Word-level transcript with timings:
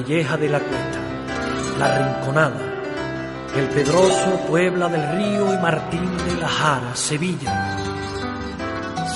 Castilleja 0.00 0.36
de 0.38 0.48
la 0.48 0.60
Cuesta, 0.60 0.98
La 1.78 1.98
Rinconada, 1.98 2.56
El 3.54 3.66
Pedroso, 3.68 4.40
Puebla 4.48 4.88
del 4.88 5.16
Río 5.18 5.52
y 5.52 5.58
Martín 5.58 6.16
de 6.26 6.40
la 6.40 6.48
Jara, 6.48 6.94
Sevilla. 6.96 7.76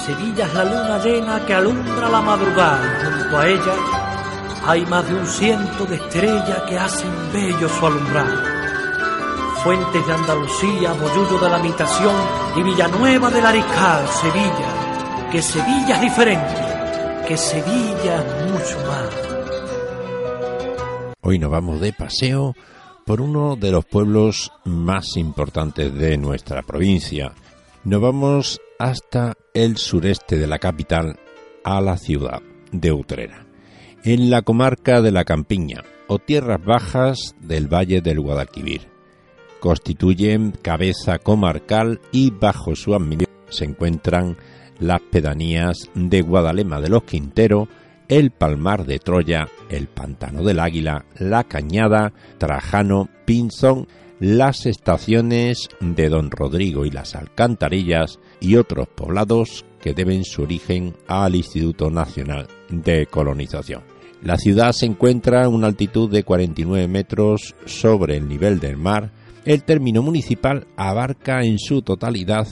Sevilla 0.04 0.44
es 0.44 0.54
la 0.54 0.64
luna 0.64 0.98
llena 0.98 1.46
que 1.46 1.54
alumbra 1.54 2.10
la 2.10 2.20
madrugada. 2.20 3.00
Junto 3.02 3.38
a 3.38 3.48
ella 3.48 3.72
hay 4.66 4.84
más 4.84 5.08
de 5.08 5.14
un 5.14 5.26
ciento 5.26 5.86
de 5.86 5.96
estrellas 5.96 6.62
que 6.68 6.78
hacen 6.78 7.10
bello 7.32 7.66
su 7.66 7.86
alumbrar. 7.86 8.44
Fuentes 9.62 10.06
de 10.06 10.12
Andalucía, 10.12 10.92
Bollullo 10.92 11.38
de 11.38 11.48
la 11.48 11.58
Mitación 11.60 12.14
y 12.56 12.62
Villanueva 12.62 13.30
del 13.30 13.46
Ariscal, 13.46 14.06
Sevilla. 14.08 15.30
Que 15.32 15.40
Sevilla 15.40 15.94
es 15.94 16.00
diferente, 16.02 17.24
que 17.26 17.38
Sevilla 17.38 18.16
es 18.16 18.50
mucho 18.50 18.78
más. 18.86 19.33
Hoy 21.24 21.38
nos 21.38 21.50
vamos 21.50 21.80
de 21.80 21.92
paseo 21.92 22.54
por 23.04 23.20
uno 23.20 23.56
de 23.56 23.72
los 23.72 23.84
pueblos 23.84 24.52
más 24.64 25.16
importantes 25.16 25.92
de 25.92 26.16
nuestra 26.16 26.62
provincia. 26.62 27.32
Nos 27.82 28.00
vamos 28.00 28.60
hasta 28.78 29.34
el 29.54 29.76
sureste 29.76 30.38
de 30.38 30.46
la 30.46 30.58
capital, 30.58 31.18
a 31.64 31.80
la 31.80 31.96
ciudad 31.96 32.42
de 32.70 32.92
Utrera, 32.92 33.46
en 34.04 34.30
la 34.30 34.42
comarca 34.42 35.00
de 35.00 35.10
la 35.10 35.24
Campiña 35.24 35.82
o 36.06 36.18
tierras 36.18 36.62
bajas 36.64 37.34
del 37.40 37.72
Valle 37.72 38.00
del 38.00 38.20
Guadalquivir 38.20 38.94
constituyen 39.64 40.52
cabeza 40.60 41.18
comarcal 41.18 41.98
y 42.12 42.30
bajo 42.30 42.76
su 42.76 42.94
administración 42.94 43.46
se 43.48 43.64
encuentran 43.64 44.36
las 44.78 45.00
pedanías 45.00 45.88
de 45.94 46.20
Guadalema 46.20 46.82
de 46.82 46.90
los 46.90 47.04
Quinteros, 47.04 47.68
el 48.08 48.30
Palmar 48.30 48.86
de 48.86 48.98
Troya, 48.98 49.48
el 49.68 49.86
Pantano 49.88 50.42
del 50.42 50.60
Águila, 50.60 51.04
la 51.18 51.44
Cañada, 51.44 52.12
Trajano, 52.38 53.08
Pinzón, 53.24 53.88
las 54.20 54.66
estaciones 54.66 55.68
de 55.80 56.08
Don 56.08 56.30
Rodrigo 56.30 56.86
y 56.86 56.90
las 56.90 57.14
Alcantarillas 57.14 58.20
y 58.40 58.56
otros 58.56 58.88
poblados 58.88 59.64
que 59.80 59.92
deben 59.92 60.24
su 60.24 60.42
origen 60.42 60.94
al 61.08 61.34
Instituto 61.34 61.90
Nacional 61.90 62.46
de 62.70 63.06
Colonización. 63.06 63.82
La 64.22 64.38
ciudad 64.38 64.72
se 64.72 64.86
encuentra 64.86 65.44
a 65.44 65.48
una 65.48 65.66
altitud 65.66 66.10
de 66.10 66.22
49 66.22 66.88
metros 66.88 67.54
sobre 67.66 68.16
el 68.16 68.26
nivel 68.26 68.58
del 68.60 68.78
mar, 68.78 69.10
el 69.44 69.62
término 69.62 70.00
municipal 70.00 70.66
abarca 70.76 71.42
en 71.42 71.58
su 71.58 71.82
totalidad 71.82 72.48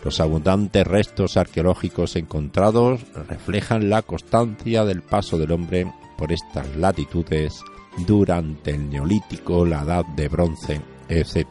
Los 0.04 0.20
abundantes 0.20 0.86
restos 0.86 1.38
arqueológicos 1.38 2.16
encontrados 2.16 3.00
reflejan 3.28 3.88
la 3.88 4.02
constancia 4.02 4.84
del 4.84 5.00
paso 5.00 5.38
del 5.38 5.52
hombre 5.52 5.86
por 6.16 6.32
estas 6.32 6.76
latitudes 6.76 7.62
durante 8.06 8.72
el 8.72 8.90
Neolítico, 8.90 9.64
la 9.64 9.82
Edad 9.82 10.04
de 10.16 10.28
Bronce, 10.28 10.80
etc. 11.08 11.46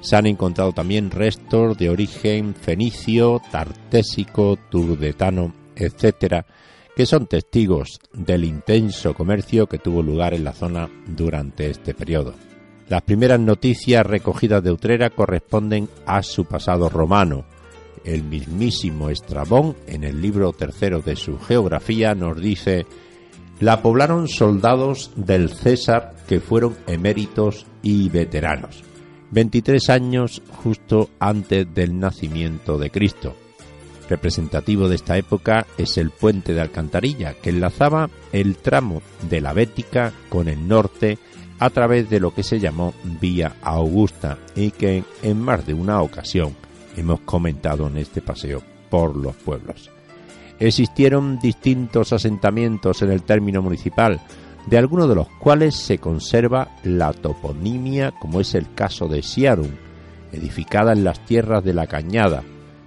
Se 0.00 0.16
han 0.16 0.26
encontrado 0.26 0.72
también 0.72 1.10
restos 1.10 1.76
de 1.78 1.90
origen 1.90 2.54
fenicio, 2.54 3.40
tartésico, 3.50 4.56
turdetano, 4.70 5.52
etc., 5.74 6.44
que 6.94 7.06
son 7.06 7.26
testigos 7.26 8.00
del 8.12 8.44
intenso 8.44 9.12
comercio 9.12 9.66
que 9.66 9.78
tuvo 9.78 10.02
lugar 10.02 10.32
en 10.32 10.44
la 10.44 10.52
zona 10.52 10.88
durante 11.06 11.68
este 11.68 11.92
periodo. 11.92 12.34
Las 12.88 13.02
primeras 13.02 13.40
noticias 13.40 14.06
recogidas 14.06 14.62
de 14.62 14.70
Utrera 14.70 15.10
corresponden 15.10 15.88
a 16.06 16.22
su 16.22 16.44
pasado 16.44 16.88
romano. 16.88 17.44
El 18.04 18.22
mismísimo 18.22 19.10
Estrabón, 19.10 19.76
en 19.88 20.04
el 20.04 20.22
libro 20.22 20.52
tercero 20.52 21.02
de 21.02 21.16
su 21.16 21.38
geografía, 21.38 22.14
nos 22.14 22.40
dice 22.40 22.86
la 23.60 23.82
poblaron 23.82 24.28
soldados 24.28 25.10
del 25.16 25.50
César 25.50 26.14
que 26.28 26.40
fueron 26.40 26.76
eméritos 26.86 27.66
y 27.82 28.08
veteranos. 28.08 28.82
23 29.30 29.90
años 29.90 30.42
justo 30.62 31.10
antes 31.18 31.66
del 31.74 31.98
nacimiento 31.98 32.78
de 32.78 32.90
Cristo. 32.90 33.34
Representativo 34.08 34.88
de 34.88 34.94
esta 34.94 35.16
época 35.16 35.66
es 35.78 35.98
el 35.98 36.10
puente 36.10 36.54
de 36.54 36.60
Alcantarilla, 36.60 37.34
que 37.34 37.50
enlazaba 37.50 38.08
el 38.32 38.56
tramo 38.56 39.02
de 39.28 39.40
la 39.40 39.52
Bética 39.52 40.12
con 40.28 40.48
el 40.48 40.68
norte 40.68 41.18
a 41.58 41.70
través 41.70 42.08
de 42.08 42.20
lo 42.20 42.32
que 42.32 42.42
se 42.42 42.60
llamó 42.60 42.94
Vía 43.20 43.56
Augusta 43.62 44.38
y 44.54 44.70
que 44.70 45.02
en 45.22 45.40
más 45.40 45.66
de 45.66 45.74
una 45.74 46.02
ocasión 46.02 46.54
hemos 46.96 47.20
comentado 47.20 47.88
en 47.88 47.98
este 47.98 48.22
paseo 48.22 48.62
por 48.90 49.16
los 49.16 49.34
pueblos. 49.36 49.90
Existieron 50.58 51.38
distintos 51.38 52.12
asentamientos 52.12 53.02
en 53.02 53.10
el 53.10 53.22
término 53.22 53.62
municipal, 53.62 54.20
de 54.66 54.78
algunos 54.78 55.08
de 55.08 55.14
los 55.14 55.28
cuales 55.28 55.76
se 55.76 55.98
conserva 55.98 56.76
la 56.82 57.12
toponimia, 57.12 58.12
como 58.12 58.40
es 58.40 58.54
el 58.54 58.72
caso 58.74 59.06
de 59.06 59.22
Siarum, 59.22 59.70
edificada 60.32 60.92
en 60.92 61.04
las 61.04 61.24
tierras 61.24 61.64
de 61.64 61.74
la 61.74 61.86
Cañada, 61.86 62.42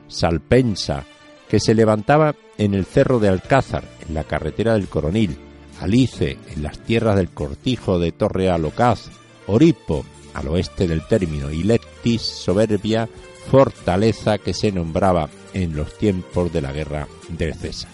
Salpensa, 0.08 1.06
que 1.48 1.60
se 1.60 1.74
levantaba 1.74 2.36
en 2.58 2.74
el 2.74 2.86
cerro 2.86 3.20
de 3.20 3.30
Alcázar, 3.30 3.84
en 4.08 4.14
la 4.14 4.24
carretera 4.24 4.74
del 4.74 4.88
Coronil, 4.88 5.38
Alice, 5.80 6.38
en 6.54 6.64
las 6.64 6.80
tierras 6.80 7.16
del 7.16 7.30
Cortijo 7.30 8.00
de 8.00 8.12
Torre 8.12 8.50
Alocaz, 8.50 9.10
Oripo, 9.48 10.04
al 10.34 10.48
oeste 10.50 10.88
del 10.88 11.08
término, 11.08 11.50
y 11.52 11.64
Lectis, 11.64 12.22
soberbia 12.22 13.08
fortaleza 13.50 14.38
que 14.38 14.54
se 14.54 14.72
nombraba 14.72 15.28
en 15.54 15.76
los 15.76 15.98
tiempos 15.98 16.54
de 16.54 16.62
la 16.62 16.72
guerra 16.72 17.08
del 17.30 17.56
César. 17.56 17.90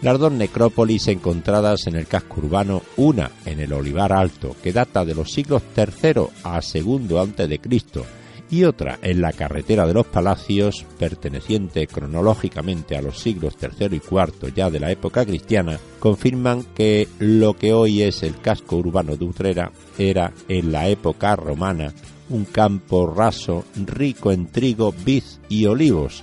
Las 0.00 0.18
dos 0.18 0.32
necrópolis 0.32 1.08
encontradas 1.08 1.86
en 1.86 1.96
el 1.96 2.06
casco 2.06 2.40
urbano, 2.40 2.82
una 2.96 3.30
en 3.44 3.60
el 3.60 3.72
Olivar 3.72 4.12
Alto, 4.12 4.56
que 4.62 4.72
data 4.72 5.04
de 5.04 5.14
los 5.14 5.30
siglos 5.32 5.62
III 5.76 6.26
a 6.42 6.60
II 6.62 7.58
Cristo, 7.60 8.04
y 8.50 8.64
otra 8.64 8.98
en 9.02 9.20
la 9.20 9.32
carretera 9.32 9.86
de 9.86 9.94
los 9.94 10.06
Palacios, 10.06 10.86
perteneciente 10.98 11.86
cronológicamente 11.86 12.96
a 12.96 13.02
los 13.02 13.18
siglos 13.18 13.56
III 13.60 13.96
y 13.96 13.96
IV 13.96 14.54
ya 14.54 14.70
de 14.70 14.80
la 14.80 14.90
época 14.90 15.24
cristiana, 15.24 15.78
confirman 15.98 16.64
que 16.74 17.08
lo 17.18 17.54
que 17.54 17.72
hoy 17.72 18.02
es 18.02 18.22
el 18.22 18.38
casco 18.40 18.76
urbano 18.76 19.16
de 19.16 19.24
Utrera 19.24 19.72
era 19.98 20.32
en 20.48 20.72
la 20.72 20.88
época 20.88 21.36
romana 21.36 21.92
un 22.30 22.44
campo 22.44 23.06
raso 23.06 23.64
rico 23.76 24.32
en 24.32 24.46
trigo, 24.46 24.92
vid 25.04 25.24
y 25.48 25.66
olivos. 25.66 26.22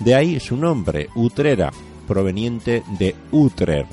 De 0.00 0.14
ahí 0.14 0.38
su 0.40 0.56
nombre, 0.56 1.08
Utrera, 1.14 1.72
proveniente 2.06 2.82
de 2.98 3.14
Utrer, 3.32 3.86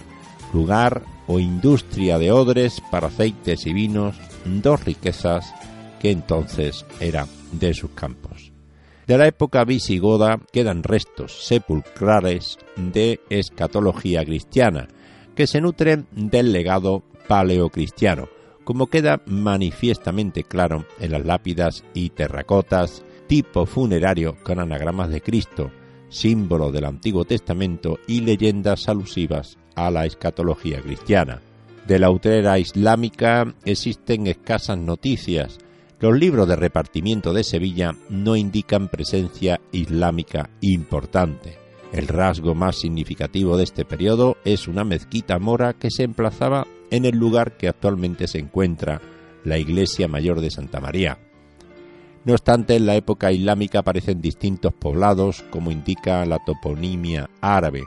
lugar 0.54 1.04
o 1.28 1.40
industria 1.40 2.18
de 2.18 2.32
odres 2.32 2.82
para 2.92 3.08
aceites 3.08 3.66
y 3.66 3.74
vinos, 3.74 4.16
dos 4.46 4.84
riquezas 4.84 5.54
que 6.00 6.12
entonces 6.12 6.86
eran 7.00 7.28
de 7.52 7.74
sus 7.74 7.92
campos. 7.92 8.52
De 9.08 9.18
la 9.18 9.28
época 9.28 9.64
visigoda 9.66 10.40
quedan 10.52 10.84
restos 10.84 11.46
sepulcrales 11.46 12.58
de 12.76 13.20
escatología 13.30 14.24
cristiana, 14.26 14.88
que 15.36 15.48
se 15.48 15.62
nutren 15.62 16.08
del 16.12 16.52
legado 16.52 17.04
paleocristiano, 17.28 18.30
como 18.66 18.88
queda 18.88 19.22
manifiestamente 19.28 20.44
claro 20.44 20.86
en 21.00 21.12
las 21.12 21.26
lápidas 21.26 21.86
y 21.94 22.10
terracotas 22.10 23.06
tipo 23.28 23.66
funerario 23.66 24.36
con 24.44 24.60
anagramas 24.60 25.10
de 25.10 25.22
Cristo, 25.22 25.72
símbolo 26.10 26.72
del 26.72 26.86
Antiguo 26.86 27.26
Testamento 27.26 28.00
y 28.08 28.22
leyendas 28.22 28.90
alusivas 28.90 29.58
a 29.76 29.90
la 29.90 30.06
escatología 30.06 30.82
cristiana. 30.82 31.42
De 31.88 32.00
la 32.00 32.10
utrera 32.10 32.58
islámica 32.60 33.54
existen 33.64 34.28
escasas 34.28 34.78
noticias, 34.78 35.60
Los 35.98 36.20
libros 36.20 36.48
de 36.48 36.58
repartimiento 36.58 37.32
de 37.32 37.44
Sevilla 37.44 37.96
no 38.10 38.36
indican 38.36 38.90
presencia 38.90 39.62
islámica 39.72 40.50
importante. 40.60 41.65
El 41.96 42.10
rasgo 42.10 42.56
más 42.56 42.76
significativo 42.76 43.56
de 43.56 43.64
este 43.64 43.86
periodo 43.86 44.36
es 44.44 44.68
una 44.68 44.84
mezquita 44.84 45.40
mora 45.40 45.72
que 45.72 45.90
se 45.90 46.04
emplazaba 46.04 46.68
en 46.92 47.06
el 47.06 47.18
lugar 47.18 47.56
que 47.56 47.70
actualmente 47.70 48.28
se 48.28 48.38
encuentra 48.38 49.00
la 49.46 49.58
iglesia 49.58 50.10
mayor 50.10 50.42
de 50.42 50.52
Santa 50.52 50.82
María. 50.82 51.18
No 52.26 52.34
obstante, 52.34 52.76
en 52.76 52.86
la 52.86 52.96
época 52.96 53.32
islámica 53.32 53.80
aparecen 53.80 54.20
distintos 54.20 54.74
poblados, 54.74 55.46
como 55.50 55.72
indica 55.72 56.26
la 56.26 56.40
toponimia 56.44 57.30
árabe, 57.40 57.86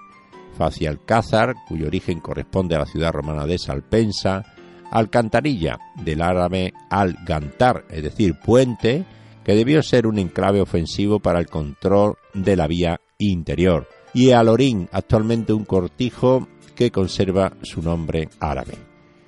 Facialcázar, 0.57 1.55
cuyo 1.69 1.89
origen 1.89 2.21
corresponde 2.21 2.77
a 2.77 2.79
la 2.79 2.87
ciudad 2.87 3.13
romana 3.13 3.45
de 3.45 3.59
Salpensa, 3.59 4.43
Alcantarilla, 4.91 5.79
del 6.03 6.23
árabe 6.23 6.73
al-gantar, 6.89 7.85
es 7.91 8.05
decir, 8.05 8.37
puente, 8.43 9.05
que 9.45 9.55
debió 9.55 9.83
ser 9.83 10.07
un 10.07 10.19
enclave 10.19 10.63
ofensivo 10.63 11.21
para 11.21 11.41
el 11.41 11.47
control 11.47 12.17
de 12.33 12.57
la 12.57 12.67
vía 12.67 13.03
interior, 13.19 13.87
y 14.15 14.31
Alorín, 14.31 14.89
actualmente 14.93 15.53
un 15.53 15.65
cortijo 15.65 16.47
que 16.75 16.91
conserva 16.91 17.53
su 17.63 17.83
nombre 17.83 18.31
árabe. 18.41 18.75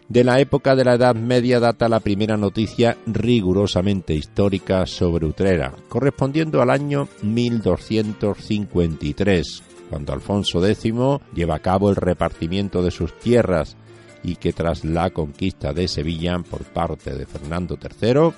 De 0.08 0.24
la 0.24 0.40
época 0.40 0.74
de 0.74 0.84
la 0.84 0.94
Edad 0.94 1.14
Media 1.14 1.60
data 1.60 1.88
la 1.88 2.00
primera 2.00 2.36
noticia 2.36 2.96
rigurosamente 3.06 4.12
histórica 4.12 4.84
sobre 4.86 5.26
Utrera, 5.26 5.72
correspondiendo 5.88 6.60
al 6.60 6.70
año 6.70 7.06
1253, 7.22 9.62
cuando 9.88 10.12
Alfonso 10.12 10.66
X 10.66 10.92
lleva 11.32 11.54
a 11.54 11.60
cabo 11.60 11.90
el 11.90 11.96
repartimiento 11.96 12.82
de 12.82 12.90
sus 12.90 13.16
tierras 13.20 13.76
y 14.24 14.34
que 14.36 14.52
tras 14.52 14.84
la 14.84 15.10
conquista 15.10 15.72
de 15.72 15.86
Sevilla 15.86 16.36
por 16.38 16.64
parte 16.64 17.14
de 17.14 17.26
Fernando 17.26 17.78
III, 17.80 18.32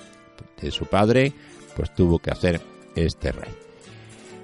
de 0.61 0.71
su 0.71 0.85
padre, 0.85 1.33
pues 1.75 1.93
tuvo 1.93 2.19
que 2.19 2.31
hacer 2.31 2.61
este 2.95 3.31
rey. 3.31 3.62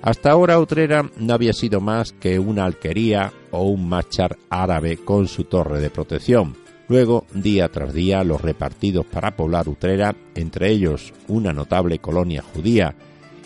Hasta 0.02 0.32
ahora 0.32 0.60
Utrera 0.60 1.10
no 1.18 1.34
había 1.34 1.52
sido 1.52 1.82
más 1.82 2.14
que 2.14 2.40
una 2.40 2.64
alquería 2.64 3.34
o 3.52 3.64
un 3.64 3.90
machar 3.90 4.38
árabe 4.50 4.98
con 4.98 5.28
su 5.28 5.44
torre 5.44 5.82
de 5.82 5.90
protección. 5.90 6.56
Luego, 6.88 7.26
día 7.34 7.68
tras 7.70 7.94
día, 7.94 8.24
los 8.24 8.42
repartidos 8.42 9.06
para 9.06 9.36
poblar 9.36 9.68
Utrera, 9.68 10.16
entre 10.36 10.72
ellos 10.72 11.14
una 11.28 11.52
notable 11.52 12.00
colonia 12.00 12.42
judía, 12.42 12.96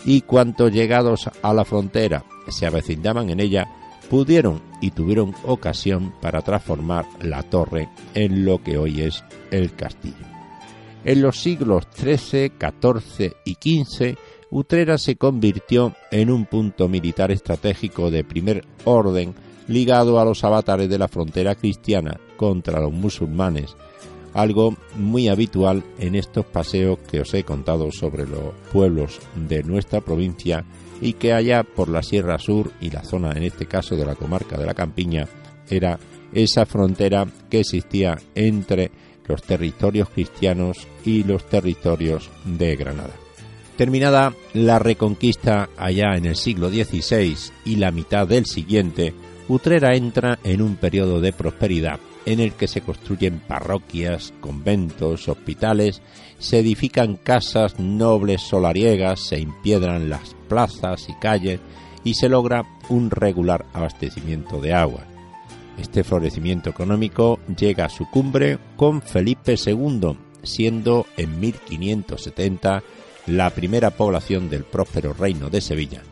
y 0.04 0.20
cuantos 0.22 0.72
llegados 0.72 1.28
a 1.42 1.52
la 1.52 1.64
frontera 1.64 2.24
se 2.48 2.66
avecindaban 2.66 3.30
en 3.30 3.40
ella, 3.40 3.66
pudieron 4.08 4.62
y 4.80 4.92
tuvieron 4.92 5.34
ocasión 5.44 6.14
para 6.20 6.42
transformar 6.42 7.04
la 7.20 7.42
torre 7.42 7.88
en 8.14 8.44
lo 8.44 8.62
que 8.62 8.78
hoy 8.78 9.02
es 9.02 9.24
el 9.50 9.74
castillo. 9.74 10.26
En 11.04 11.20
los 11.20 11.38
siglos 11.38 11.86
XIII, 11.94 12.52
XIV 12.58 13.32
y 13.44 13.54
XV, 13.54 14.16
Utrera 14.54 14.98
se 14.98 15.16
convirtió 15.16 15.96
en 16.12 16.30
un 16.30 16.46
punto 16.46 16.88
militar 16.88 17.32
estratégico 17.32 18.12
de 18.12 18.22
primer 18.22 18.64
orden 18.84 19.34
ligado 19.66 20.20
a 20.20 20.24
los 20.24 20.44
avatares 20.44 20.88
de 20.88 20.96
la 20.96 21.08
frontera 21.08 21.56
cristiana 21.56 22.20
contra 22.36 22.78
los 22.78 22.92
musulmanes, 22.92 23.74
algo 24.32 24.76
muy 24.94 25.26
habitual 25.26 25.82
en 25.98 26.14
estos 26.14 26.46
paseos 26.46 27.00
que 27.00 27.22
os 27.22 27.34
he 27.34 27.42
contado 27.42 27.90
sobre 27.90 28.28
los 28.28 28.54
pueblos 28.72 29.18
de 29.34 29.64
nuestra 29.64 30.00
provincia 30.00 30.64
y 31.00 31.14
que 31.14 31.32
allá 31.32 31.64
por 31.64 31.88
la 31.88 32.04
Sierra 32.04 32.38
Sur 32.38 32.70
y 32.80 32.90
la 32.90 33.02
zona 33.02 33.32
en 33.32 33.42
este 33.42 33.66
caso 33.66 33.96
de 33.96 34.06
la 34.06 34.14
comarca 34.14 34.56
de 34.56 34.66
la 34.66 34.74
Campiña 34.74 35.26
era 35.68 35.98
esa 36.32 36.64
frontera 36.64 37.26
que 37.50 37.58
existía 37.58 38.16
entre 38.36 38.92
los 39.26 39.42
territorios 39.42 40.10
cristianos 40.10 40.86
y 41.04 41.24
los 41.24 41.44
territorios 41.48 42.30
de 42.44 42.76
Granada. 42.76 43.23
Terminada 43.76 44.32
la 44.52 44.78
reconquista 44.78 45.68
allá 45.76 46.16
en 46.16 46.26
el 46.26 46.36
siglo 46.36 46.68
XVI 46.68 47.36
y 47.64 47.76
la 47.76 47.90
mitad 47.90 48.26
del 48.26 48.46
siguiente, 48.46 49.14
Utrera 49.48 49.94
entra 49.94 50.38
en 50.44 50.62
un 50.62 50.76
periodo 50.76 51.20
de 51.20 51.32
prosperidad 51.32 51.98
en 52.26 52.40
el 52.40 52.52
que 52.52 52.68
se 52.68 52.80
construyen 52.80 53.40
parroquias, 53.40 54.32
conventos, 54.40 55.28
hospitales, 55.28 56.00
se 56.38 56.60
edifican 56.60 57.16
casas 57.16 57.78
nobles 57.78 58.42
solariegas, 58.42 59.20
se 59.20 59.40
impiedran 59.40 60.08
las 60.08 60.34
plazas 60.48 61.08
y 61.08 61.14
calles 61.14 61.60
y 62.02 62.14
se 62.14 62.28
logra 62.28 62.64
un 62.88 63.10
regular 63.10 63.66
abastecimiento 63.72 64.60
de 64.60 64.72
agua. 64.72 65.04
Este 65.78 66.04
florecimiento 66.04 66.70
económico 66.70 67.40
llega 67.56 67.86
a 67.86 67.90
su 67.90 68.08
cumbre 68.08 68.58
con 68.76 69.02
Felipe 69.02 69.56
II, 69.62 70.16
siendo 70.42 71.06
en 71.16 71.40
1570 71.40 72.82
la 73.26 73.50
primera 73.50 73.90
población 73.90 74.50
del 74.50 74.64
próspero 74.64 75.12
reino 75.12 75.50
de 75.50 75.60
Sevilla. 75.60 76.02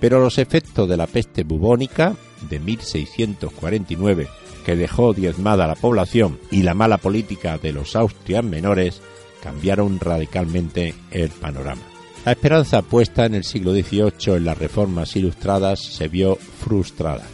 Pero 0.00 0.20
los 0.20 0.38
efectos 0.38 0.88
de 0.88 0.96
la 0.96 1.06
peste 1.06 1.42
bubónica 1.44 2.14
de 2.48 2.60
1649 2.60 4.28
que 4.64 4.76
dejó 4.76 5.12
diezmada 5.12 5.66
la 5.66 5.74
población 5.74 6.38
y 6.50 6.62
la 6.62 6.74
mala 6.74 6.98
política 6.98 7.56
de 7.56 7.72
los 7.72 7.94
Austrias 7.96 8.44
menores 8.44 9.00
cambiaron 9.42 10.00
radicalmente 10.00 10.94
el 11.12 11.30
panorama. 11.30 11.82
La 12.24 12.32
esperanza 12.32 12.82
puesta 12.82 13.24
en 13.26 13.36
el 13.36 13.44
siglo 13.44 13.72
XVIII 13.72 14.36
en 14.36 14.44
las 14.44 14.58
reformas 14.58 15.14
ilustradas 15.14 15.80
se 15.80 16.08
vio 16.08 16.34
frustrada. 16.34 17.24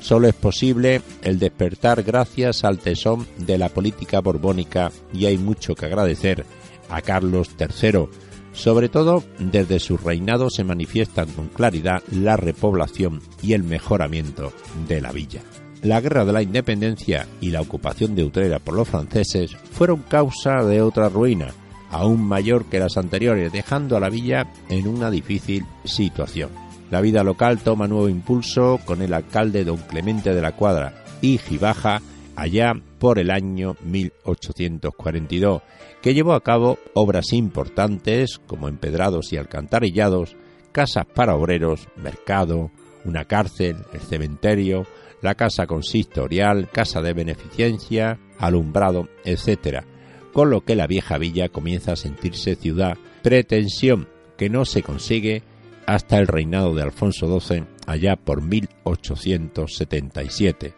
Solo 0.00 0.26
es 0.26 0.34
posible 0.34 1.00
el 1.22 1.38
despertar 1.38 2.02
gracias 2.02 2.64
al 2.64 2.80
tesón 2.80 3.28
de 3.38 3.56
la 3.56 3.68
política 3.68 4.20
borbónica 4.20 4.90
y 5.14 5.26
hay 5.26 5.38
mucho 5.38 5.76
que 5.76 5.86
agradecer 5.86 6.44
a 6.90 7.00
Carlos 7.00 7.50
III. 7.56 8.08
Sobre 8.52 8.88
todo 8.88 9.24
desde 9.38 9.78
su 9.78 9.96
reinado 9.96 10.50
se 10.50 10.64
manifiestan 10.64 11.30
con 11.30 11.48
claridad 11.48 12.02
la 12.10 12.36
repoblación 12.36 13.20
y 13.42 13.54
el 13.54 13.62
mejoramiento 13.62 14.52
de 14.88 15.00
la 15.00 15.12
villa. 15.12 15.42
La 15.82 16.00
guerra 16.00 16.24
de 16.24 16.32
la 16.32 16.42
independencia 16.42 17.26
y 17.40 17.50
la 17.50 17.60
ocupación 17.60 18.14
de 18.14 18.24
Utrera 18.24 18.60
por 18.60 18.74
los 18.74 18.88
franceses 18.88 19.56
fueron 19.72 20.02
causa 20.02 20.62
de 20.64 20.80
otra 20.80 21.08
ruina, 21.08 21.48
aún 21.90 22.22
mayor 22.22 22.66
que 22.66 22.78
las 22.78 22.96
anteriores, 22.96 23.52
dejando 23.52 23.96
a 23.96 24.00
la 24.00 24.08
villa 24.08 24.46
en 24.68 24.86
una 24.86 25.10
difícil 25.10 25.64
situación. 25.84 26.50
La 26.92 27.00
vida 27.00 27.24
local 27.24 27.58
toma 27.58 27.88
nuevo 27.88 28.08
impulso 28.08 28.78
con 28.84 29.02
el 29.02 29.14
alcalde 29.14 29.64
don 29.64 29.78
Clemente 29.78 30.34
de 30.34 30.42
la 30.42 30.52
Cuadra 30.52 31.02
y 31.20 31.38
Gibaja 31.38 32.00
allá 32.36 32.74
por 32.98 33.18
el 33.18 33.30
año 33.30 33.76
1842, 33.82 35.62
que 36.02 36.14
llevó 36.14 36.34
a 36.34 36.42
cabo 36.42 36.78
obras 36.94 37.32
importantes 37.32 38.40
como 38.46 38.68
empedrados 38.68 39.32
y 39.32 39.36
alcantarillados, 39.36 40.36
casas 40.72 41.06
para 41.06 41.36
obreros, 41.36 41.88
mercado, 41.96 42.70
una 43.04 43.24
cárcel, 43.24 43.76
el 43.92 44.00
cementerio, 44.00 44.86
la 45.22 45.34
casa 45.36 45.66
consistorial, 45.66 46.68
casa 46.70 47.00
de 47.00 47.12
beneficencia, 47.12 48.18
alumbrado, 48.38 49.08
etc., 49.24 49.84
con 50.32 50.50
lo 50.50 50.62
que 50.62 50.74
la 50.74 50.86
vieja 50.86 51.18
villa 51.18 51.48
comienza 51.48 51.92
a 51.92 51.96
sentirse 51.96 52.56
ciudad, 52.56 52.98
pretensión 53.22 54.08
que 54.36 54.50
no 54.50 54.64
se 54.64 54.82
consigue 54.82 55.44
hasta 55.86 56.18
el 56.18 56.26
reinado 56.26 56.74
de 56.74 56.82
Alfonso 56.82 57.40
XII 57.40 57.62
allá 57.86 58.16
por 58.16 58.42
1877. 58.42 60.74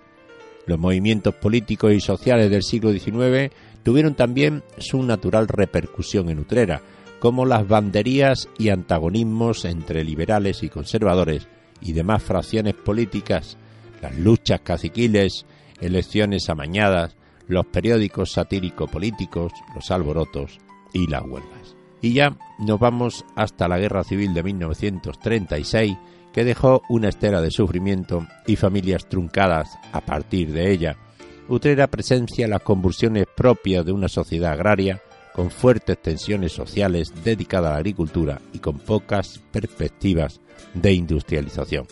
Los 0.66 0.78
movimientos 0.78 1.34
políticos 1.34 1.92
y 1.92 2.00
sociales 2.00 2.50
del 2.50 2.62
siglo 2.62 2.92
XIX 2.92 3.50
tuvieron 3.84 4.16
también 4.16 4.64
su 4.78 5.02
natural 5.02 5.46
repercusión 5.46 6.28
en 6.30 6.40
Utrera, 6.40 6.82
como 7.20 7.46
las 7.46 7.68
banderías 7.68 8.48
y 8.58 8.70
antagonismos 8.70 9.64
entre 9.64 10.02
liberales 10.04 10.64
y 10.64 10.68
conservadores 10.68 11.46
y 11.80 11.92
demás 11.92 12.22
fracciones 12.22 12.74
políticas 12.74 13.56
las 14.04 14.18
luchas 14.18 14.60
caciquiles, 14.60 15.46
elecciones 15.80 16.50
amañadas, 16.50 17.16
los 17.48 17.64
periódicos 17.64 18.32
satírico-políticos, 18.32 19.52
los 19.74 19.90
alborotos 19.90 20.58
y 20.92 21.06
las 21.06 21.22
huelgas. 21.22 21.74
Y 22.02 22.12
ya 22.12 22.36
nos 22.58 22.78
vamos 22.78 23.24
hasta 23.34 23.66
la 23.66 23.78
Guerra 23.78 24.04
Civil 24.04 24.34
de 24.34 24.42
1936, 24.42 25.96
que 26.34 26.44
dejó 26.44 26.82
una 26.90 27.08
estela 27.08 27.40
de 27.40 27.50
sufrimiento 27.50 28.26
y 28.46 28.56
familias 28.56 29.08
truncadas 29.08 29.70
a 29.92 30.02
partir 30.02 30.52
de 30.52 30.70
ella. 30.70 30.98
Utrera 31.46 31.88
presencia 31.88 32.48
las 32.48 32.62
convulsiones 32.62 33.26
propias 33.34 33.84
de 33.84 33.92
una 33.92 34.08
sociedad 34.08 34.52
agraria 34.52 35.02
con 35.34 35.50
fuertes 35.50 36.00
tensiones 36.00 36.52
sociales 36.52 37.12
dedicada 37.22 37.68
a 37.68 37.72
la 37.72 37.78
agricultura 37.78 38.40
y 38.54 38.60
con 38.60 38.78
pocas 38.78 39.40
perspectivas 39.52 40.40
de 40.72 40.92
industrialización. 40.94 41.86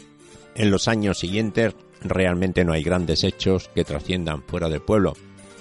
En 0.54 0.70
los 0.70 0.88
años 0.88 1.18
siguientes 1.18 1.74
realmente 2.00 2.64
no 2.64 2.72
hay 2.72 2.82
grandes 2.82 3.24
hechos 3.24 3.68
que 3.74 3.84
trasciendan 3.84 4.42
fuera 4.42 4.70
del 4.70 4.80
pueblo. 4.80 5.14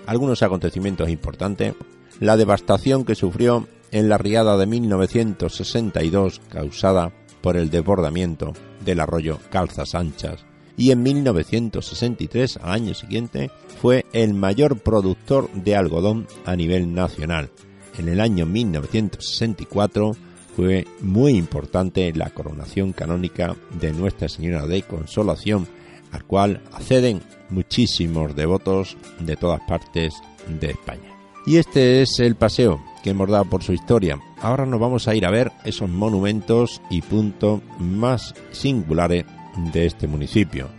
Algunos 0.05 0.41
acontecimientos 0.41 1.09
importantes, 1.09 1.73
la 2.21 2.37
devastación 2.37 3.03
que 3.03 3.15
sufrió 3.15 3.67
en 3.91 4.07
la 4.07 4.17
riada 4.17 4.55
de 4.55 4.67
1962 4.67 6.39
causada 6.47 7.11
por 7.41 7.57
el 7.57 7.69
desbordamiento 7.69 8.53
del 8.85 9.01
arroyo 9.01 9.39
Calzas 9.49 9.95
Anchas 9.95 10.45
y 10.77 10.91
en 10.91 11.03
1963, 11.03 12.57
al 12.57 12.71
año 12.71 12.93
siguiente, 12.93 13.51
fue 13.81 14.05
el 14.13 14.33
mayor 14.33 14.79
productor 14.79 15.51
de 15.53 15.75
algodón 15.75 16.27
a 16.45 16.55
nivel 16.55 16.93
nacional. 16.93 17.49
en 17.97 18.07
el 18.07 18.21
año 18.21 18.45
1964 18.45 20.15
fue 20.55 20.85
muy 21.01 21.33
importante 21.33 22.11
la 22.13 22.29
coronación 22.29 22.93
canónica 22.93 23.55
de 23.79 23.91
Nuestra 23.91 24.29
Señora 24.29 24.65
de 24.65 24.81
Consolación, 24.83 25.67
al 26.11 26.25
cual 26.25 26.61
acceden 26.73 27.21
muchísimos 27.49 28.35
devotos 28.35 28.97
de 29.19 29.35
todas 29.35 29.61
partes 29.67 30.13
de 30.59 30.71
España. 30.71 31.11
Y 31.45 31.57
este 31.57 32.01
es 32.01 32.19
el 32.19 32.35
paseo 32.35 32.81
que 33.03 33.11
hemos 33.11 33.29
dado 33.29 33.45
por 33.45 33.63
su 33.63 33.73
historia. 33.73 34.19
Ahora 34.41 34.65
nos 34.65 34.79
vamos 34.79 35.07
a 35.07 35.15
ir 35.15 35.25
a 35.25 35.31
ver 35.31 35.51
esos 35.65 35.89
monumentos 35.89 36.81
y 36.89 37.01
puntos 37.01 37.61
más 37.79 38.35
singulares 38.51 39.25
de 39.55 39.85
este 39.85 40.07
municipio. 40.07 40.69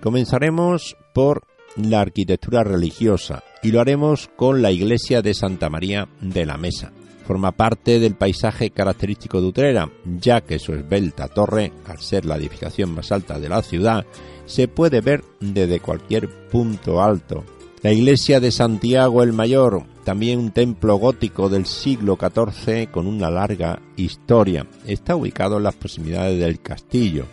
Comenzaremos 0.00 0.96
por 1.12 1.42
la 1.76 2.00
arquitectura 2.00 2.64
religiosa 2.64 3.42
y 3.62 3.72
lo 3.72 3.80
haremos 3.80 4.30
con 4.36 4.62
la 4.62 4.70
iglesia 4.70 5.22
de 5.22 5.34
Santa 5.34 5.68
María 5.68 6.08
de 6.20 6.46
la 6.46 6.56
Mesa. 6.56 6.92
Forma 7.26 7.52
parte 7.52 7.98
del 7.98 8.14
paisaje 8.14 8.70
característico 8.70 9.40
de 9.40 9.48
Utrera, 9.48 9.90
ya 10.18 10.40
que 10.40 10.58
su 10.58 10.72
esbelta 10.72 11.28
torre, 11.28 11.72
al 11.86 11.98
ser 12.00 12.24
la 12.24 12.36
edificación 12.36 12.94
más 12.94 13.12
alta 13.12 13.38
de 13.38 13.50
la 13.50 13.62
ciudad, 13.62 14.06
se 14.46 14.66
puede 14.66 15.02
ver 15.02 15.22
desde 15.40 15.80
cualquier 15.80 16.48
punto 16.48 17.02
alto. 17.02 17.44
La 17.82 17.92
iglesia 17.92 18.40
de 18.40 18.50
Santiago 18.50 19.22
el 19.22 19.34
Mayor, 19.34 19.84
también 20.04 20.38
un 20.38 20.52
templo 20.52 20.96
gótico 20.96 21.48
del 21.48 21.66
siglo 21.66 22.16
XIV 22.18 22.90
con 22.90 23.06
una 23.06 23.30
larga 23.30 23.82
historia, 23.96 24.66
está 24.86 25.14
ubicado 25.14 25.58
en 25.58 25.64
las 25.64 25.74
proximidades 25.76 26.40
del 26.40 26.60
castillo 26.60 27.26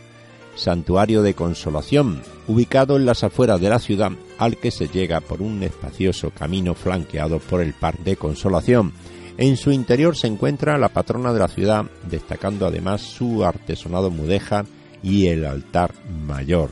santuario 0.56 1.22
de 1.22 1.34
consolación, 1.34 2.22
ubicado 2.48 2.98
en 2.98 3.06
las 3.06 3.24
afueras 3.24 3.62
de 3.62 3.70
la 3.70 3.80
ciudad, 3.80 4.12
al 4.38 4.58
que 4.58 4.72
se 4.72 4.88
llega 4.88 5.22
por 5.22 5.42
un 5.42 5.64
espacioso 5.64 6.32
camino 6.32 6.74
flanqueado 6.74 7.40
por 7.40 7.62
el 7.62 7.74
Parque 7.74 8.04
de 8.04 8.16
Consolación. 8.18 8.94
En 9.38 9.58
su 9.58 9.72
interior 9.72 10.16
se 10.16 10.28
encuentra 10.28 10.78
la 10.78 10.90
patrona 10.90 11.34
de 11.34 11.40
la 11.40 11.48
ciudad, 11.48 11.86
destacando 12.10 12.66
además 12.66 13.02
su 13.02 13.44
artesonado 13.44 14.10
mudéjar 14.10 14.66
y 15.04 15.28
el 15.28 15.46
altar 15.46 15.94
mayor. 16.26 16.72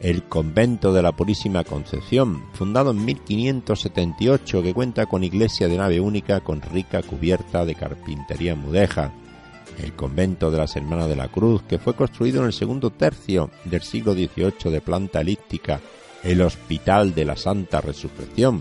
El 0.00 0.24
convento 0.24 0.92
de 0.92 1.00
la 1.00 1.12
Purísima 1.12 1.62
Concepción, 1.62 2.42
fundado 2.54 2.90
en 2.90 3.04
1578, 3.04 4.62
que 4.62 4.74
cuenta 4.74 5.06
con 5.06 5.22
iglesia 5.22 5.68
de 5.68 5.76
nave 5.76 6.00
única 6.00 6.40
con 6.40 6.60
rica 6.60 7.02
cubierta 7.02 7.64
de 7.64 7.76
carpintería 7.76 8.56
mudéjar 8.56 9.21
el 9.78 9.92
convento 9.94 10.50
de 10.50 10.58
las 10.58 10.76
Hermanas 10.76 11.08
de 11.08 11.16
la 11.16 11.28
Cruz, 11.28 11.62
que 11.62 11.78
fue 11.78 11.94
construido 11.94 12.40
en 12.40 12.46
el 12.46 12.52
segundo 12.52 12.90
tercio 12.90 13.50
del 13.64 13.82
siglo 13.82 14.12
XVIII 14.14 14.70
de 14.70 14.80
planta 14.80 15.20
elíptica, 15.20 15.80
el 16.22 16.40
Hospital 16.42 17.14
de 17.14 17.24
la 17.24 17.36
Santa 17.36 17.80
Resurrección, 17.80 18.60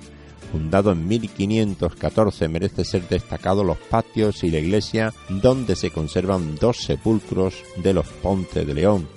fundado 0.51 0.91
en 0.91 1.07
1514, 1.07 2.47
merece 2.47 2.83
ser 2.83 3.07
destacado 3.07 3.63
los 3.63 3.77
patios 3.77 4.43
y 4.43 4.49
la 4.51 4.59
iglesia 4.59 5.13
donde 5.29 5.75
se 5.75 5.89
conservan 5.91 6.55
dos 6.55 6.77
sepulcros 6.77 7.63
de 7.77 7.93
los 7.93 8.07
Pontes 8.07 8.67
de 8.67 8.73
León. 8.73 9.07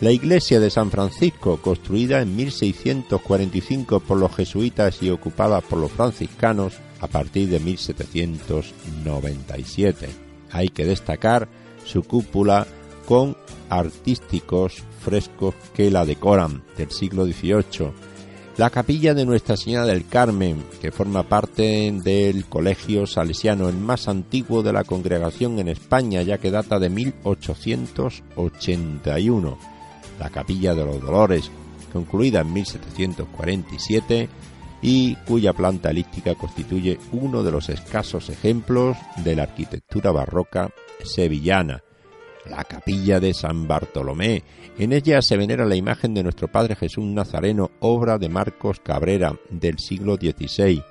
La 0.00 0.10
iglesia 0.10 0.58
de 0.60 0.70
San 0.70 0.90
Francisco, 0.90 1.58
construida 1.58 2.20
en 2.20 2.34
1645 2.34 4.00
por 4.00 4.18
los 4.18 4.34
jesuitas 4.34 5.00
y 5.02 5.10
ocupada 5.10 5.60
por 5.60 5.78
los 5.78 5.92
franciscanos 5.92 6.74
a 7.00 7.06
partir 7.06 7.48
de 7.48 7.60
1797 7.60 10.23
hay 10.54 10.68
que 10.68 10.86
destacar 10.86 11.48
su 11.84 12.04
cúpula 12.04 12.66
con 13.06 13.36
artísticos 13.68 14.82
frescos 15.00 15.54
que 15.74 15.90
la 15.90 16.06
decoran 16.06 16.62
del 16.78 16.90
siglo 16.90 17.26
XVIII. 17.26 17.92
La 18.56 18.70
capilla 18.70 19.12
de 19.14 19.26
Nuestra 19.26 19.56
Señora 19.56 19.84
del 19.84 20.06
Carmen, 20.06 20.62
que 20.80 20.92
forma 20.92 21.24
parte 21.24 21.92
del 22.04 22.44
Colegio 22.44 23.04
Salesiano, 23.04 23.68
el 23.68 23.76
más 23.76 24.06
antiguo 24.06 24.62
de 24.62 24.72
la 24.72 24.84
congregación 24.84 25.58
en 25.58 25.66
España, 25.66 26.22
ya 26.22 26.38
que 26.38 26.52
data 26.52 26.78
de 26.78 26.88
1881. 26.88 29.58
La 30.20 30.30
capilla 30.30 30.76
de 30.76 30.84
los 30.84 31.02
Dolores, 31.02 31.50
concluida 31.92 32.42
en 32.42 32.52
1747, 32.52 34.28
y 34.86 35.14
cuya 35.26 35.54
planta 35.54 35.90
elíptica 35.90 36.34
constituye 36.34 36.98
uno 37.10 37.42
de 37.42 37.50
los 37.50 37.70
escasos 37.70 38.28
ejemplos 38.28 38.98
de 39.24 39.34
la 39.34 39.44
arquitectura 39.44 40.12
barroca 40.12 40.74
sevillana. 41.02 41.82
La 42.44 42.64
capilla 42.64 43.18
de 43.18 43.32
San 43.32 43.66
Bartolomé. 43.66 44.42
En 44.78 44.92
ella 44.92 45.22
se 45.22 45.38
venera 45.38 45.64
la 45.64 45.76
imagen 45.76 46.12
de 46.12 46.22
nuestro 46.22 46.48
Padre 46.48 46.76
Jesús 46.76 47.02
Nazareno, 47.02 47.70
obra 47.80 48.18
de 48.18 48.28
Marcos 48.28 48.80
Cabrera 48.80 49.34
del 49.48 49.78
siglo 49.78 50.16
XVI. 50.16 50.82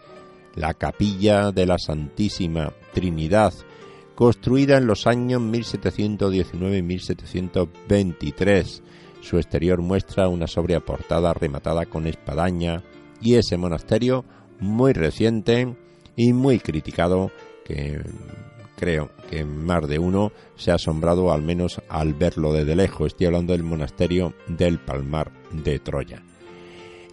La 0.56 0.74
capilla 0.74 1.52
de 1.52 1.68
la 1.68 1.78
Santísima 1.78 2.74
Trinidad, 2.96 3.54
construida 4.16 4.78
en 4.78 4.88
los 4.88 5.06
años 5.06 5.40
1719 5.40 6.78
y 6.78 6.82
1723. 6.82 8.82
Su 9.22 9.38
exterior 9.38 9.84
muestra 9.84 10.30
una 10.30 10.48
sobria 10.48 10.80
portada 10.80 11.32
rematada 11.36 11.86
con 11.86 12.08
espadaña, 12.08 12.82
y 13.22 13.36
ese 13.36 13.58
monasterio 13.58 14.26
muy 14.60 14.94
reciente 14.94 15.76
y 16.16 16.34
muy 16.34 16.60
criticado 16.60 17.32
que 17.66 18.02
creo 18.76 19.12
que 19.30 19.46
más 19.46 19.88
de 19.88 20.00
uno 20.00 20.32
se 20.56 20.72
ha 20.72 20.76
asombrado 20.76 21.32
al 21.32 21.42
menos 21.42 21.82
al 21.90 22.14
verlo 22.14 22.54
desde 22.54 22.76
lejos. 22.76 23.08
Estoy 23.08 23.28
hablando 23.28 23.54
del 23.54 23.64
monasterio 23.64 24.34
del 24.48 24.80
Palmar 24.80 25.32
de 25.52 25.80
Troya. 25.80 26.22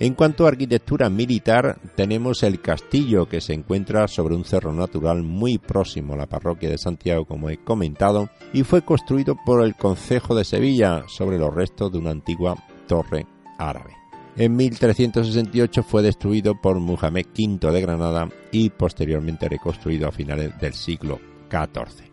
En 0.01 0.15
cuanto 0.15 0.47
a 0.47 0.49
arquitectura 0.49 1.11
militar, 1.11 1.79
tenemos 1.95 2.43
el 2.43 2.63
castillo 2.63 3.29
que 3.29 3.43
se 3.43 3.53
encuentra 3.53 4.09
sobre 4.09 4.35
un 4.35 4.47
cerro 4.47 4.73
natural 4.73 5.23
muy 5.23 5.59
próximo 5.59 6.15
a 6.15 6.17
la 6.17 6.27
parroquia 6.27 6.71
de 6.71 6.79
Santiago, 6.79 7.27
como 7.27 7.51
he 7.51 7.59
comentado, 7.59 8.31
y 8.55 8.63
fue 8.63 8.81
construido 8.81 9.37
por 9.45 9.63
el 9.63 9.77
Concejo 9.77 10.35
de 10.35 10.45
Sevilla 10.45 11.05
sobre 11.07 11.39
los 11.39 11.55
restos 11.55 11.93
de 11.93 11.99
una 11.99 12.13
antigua 12.13 12.57
torre 12.89 13.27
árabe. 13.59 14.00
En 14.37 14.57
1368 14.57 15.83
fue 15.83 16.03
destruido 16.03 16.61
por 16.61 16.79
Muhammad 16.79 17.25
V 17.37 17.73
de 17.73 17.81
Granada 17.81 18.29
y 18.53 18.71
posteriormente 18.71 19.49
reconstruido 19.49 20.09
a 20.09 20.13
finales 20.13 20.59
del 20.61 20.73
siglo 20.73 21.21
XIV. 21.51 22.09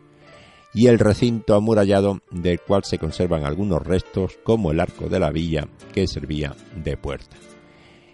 Y 0.73 0.87
el 0.87 0.99
recinto 0.99 1.55
amurallado 1.55 2.19
del 2.31 2.59
cual 2.59 2.83
se 2.83 2.97
conservan 2.97 3.45
algunos 3.45 3.85
restos 3.85 4.37
como 4.43 4.71
el 4.71 4.79
arco 4.79 5.07
de 5.09 5.19
la 5.19 5.31
villa 5.31 5.67
que 5.93 6.07
servía 6.07 6.55
de 6.75 6.97
puerta. 6.97 7.37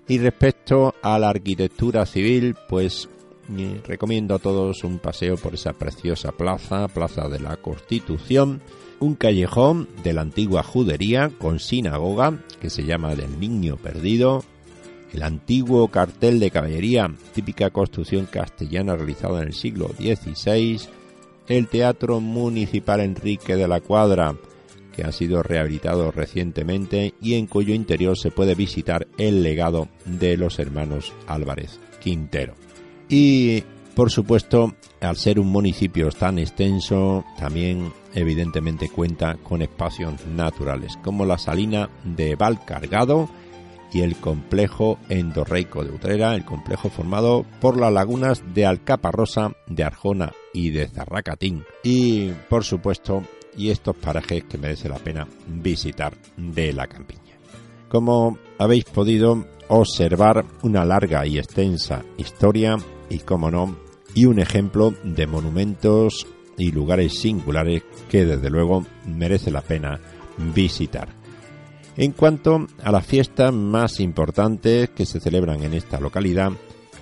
Y 0.07 0.17
respecto 0.19 0.93
a 1.01 1.17
la 1.17 1.29
arquitectura 1.29 2.05
civil, 2.05 2.55
pues 2.67 3.09
recomiendo 3.85 4.35
a 4.35 4.39
todos 4.39 4.83
un 4.83 4.99
paseo 4.99 5.37
por 5.37 5.53
esa 5.53 5.73
preciosa 5.73 6.31
plaza, 6.31 6.87
Plaza 6.87 7.27
de 7.27 7.39
la 7.39 7.57
Constitución, 7.57 8.61
un 8.99 9.15
callejón 9.15 9.89
de 10.03 10.13
la 10.13 10.21
antigua 10.21 10.63
judería 10.63 11.29
con 11.37 11.59
sinagoga 11.59 12.39
que 12.61 12.69
se 12.69 12.83
llama 12.83 13.15
del 13.15 13.39
Niño 13.39 13.77
Perdido, 13.77 14.43
el 15.13 15.23
antiguo 15.23 15.89
cartel 15.89 16.39
de 16.39 16.51
caballería, 16.51 17.13
típica 17.33 17.69
construcción 17.69 18.25
castellana 18.25 18.95
realizada 18.95 19.41
en 19.41 19.49
el 19.49 19.53
siglo 19.53 19.89
XVI, 19.89 20.81
el 21.47 21.67
Teatro 21.67 22.19
Municipal 22.19 23.01
Enrique 23.01 23.55
de 23.55 23.67
la 23.67 23.81
Cuadra, 23.81 24.35
que 24.95 25.03
ha 25.03 25.11
sido 25.11 25.43
rehabilitado 25.43 26.11
recientemente 26.11 27.13
y 27.21 27.33
en 27.35 27.47
cuyo 27.47 27.73
interior 27.73 28.17
se 28.17 28.31
puede 28.31 28.55
visitar 28.55 29.07
el 29.17 29.43
legado 29.43 29.89
de 30.05 30.37
los 30.37 30.59
hermanos 30.59 31.13
Álvarez 31.27 31.79
Quintero. 31.99 32.53
Y 33.15 33.63
por 33.93 34.09
supuesto, 34.09 34.73
al 34.99 35.17
ser 35.17 35.39
un 35.39 35.45
municipio 35.45 36.09
tan 36.09 36.39
extenso, 36.39 37.23
también 37.37 37.93
evidentemente 38.15 38.89
cuenta 38.89 39.35
con 39.35 39.61
espacios 39.61 40.25
naturales, 40.25 40.97
como 41.03 41.23
la 41.23 41.37
salina 41.37 41.91
de 42.03 42.35
Valcargado 42.35 43.29
y 43.93 44.01
el 44.01 44.15
complejo 44.15 44.97
endorreico 45.09 45.83
de 45.83 45.91
Utrera, 45.91 46.33
el 46.33 46.43
complejo 46.43 46.89
formado 46.89 47.45
por 47.61 47.77
las 47.79 47.93
lagunas 47.93 48.41
de 48.55 48.65
Alcaparrosa, 48.65 49.51
de 49.67 49.83
Arjona 49.83 50.31
y 50.51 50.71
de 50.71 50.87
Zarracatín. 50.87 51.65
Y, 51.83 52.31
por 52.49 52.63
supuesto, 52.63 53.21
y 53.55 53.69
estos 53.69 53.95
parajes 53.95 54.45
que 54.45 54.57
merece 54.57 54.89
la 54.89 54.97
pena 54.97 55.27
visitar 55.45 56.17
de 56.35 56.73
la 56.73 56.87
campiña. 56.87 57.37
Como 57.89 58.39
habéis 58.57 58.85
podido 58.85 59.45
observar, 59.67 60.45
una 60.63 60.83
larga 60.83 61.27
y 61.27 61.37
extensa 61.37 62.03
historia 62.17 62.77
y, 63.09 63.19
como 63.19 63.51
no, 63.51 63.75
y 64.13 64.25
un 64.25 64.39
ejemplo 64.39 64.93
de 65.03 65.27
monumentos 65.27 66.27
y 66.57 66.71
lugares 66.71 67.19
singulares 67.19 67.83
que 68.09 68.25
desde 68.25 68.49
luego 68.49 68.85
merece 69.05 69.51
la 69.51 69.61
pena 69.61 69.99
visitar. 70.53 71.09
En 71.95 72.11
cuanto 72.11 72.67
a 72.83 72.91
las 72.91 73.05
fiestas 73.05 73.53
más 73.53 73.99
importantes 73.99 74.89
que 74.89 75.05
se 75.05 75.19
celebran 75.19 75.63
en 75.63 75.73
esta 75.73 75.99
localidad, 75.99 76.51